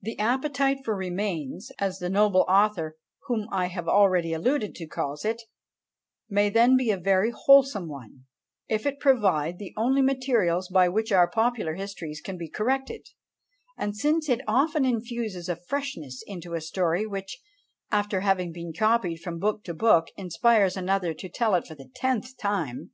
[0.00, 2.96] "The appetite for Remains," as the noble author
[3.26, 5.42] whom I have already alluded to calls it,
[6.28, 8.26] may then be a very wholesome one,
[8.68, 13.08] if it provide the only materials by which our popular histories can be corrected,
[13.76, 17.40] and since it often infuses a freshness into a story which,
[17.90, 21.90] after having been copied from book to book, inspires another to tell it for the
[21.96, 22.92] tenth time!